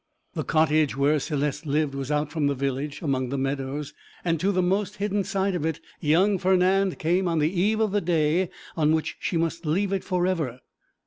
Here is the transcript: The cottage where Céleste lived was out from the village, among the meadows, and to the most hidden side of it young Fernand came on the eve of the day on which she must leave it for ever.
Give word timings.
The 0.33 0.43
cottage 0.43 0.97
where 0.97 1.17
Céleste 1.17 1.67
lived 1.67 1.93
was 1.93 2.09
out 2.09 2.31
from 2.31 2.47
the 2.47 2.55
village, 2.55 3.03
among 3.03 3.29
the 3.29 3.37
meadows, 3.37 3.93
and 4.25 4.39
to 4.39 4.51
the 4.51 4.63
most 4.63 4.95
hidden 4.95 5.23
side 5.23 5.53
of 5.53 5.63
it 5.63 5.79
young 5.99 6.39
Fernand 6.39 6.97
came 6.97 7.27
on 7.27 7.37
the 7.37 7.51
eve 7.51 7.79
of 7.79 7.91
the 7.91 8.01
day 8.01 8.49
on 8.75 8.95
which 8.95 9.17
she 9.19 9.37
must 9.37 9.63
leave 9.63 9.93
it 9.93 10.03
for 10.03 10.25
ever. 10.25 10.61